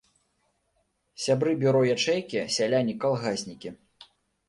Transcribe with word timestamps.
Сябры 1.27 1.51
бюро 1.65 1.83
ячэйкі, 1.95 2.43
сяляне, 2.59 2.93
калгаснікі. 3.07 3.69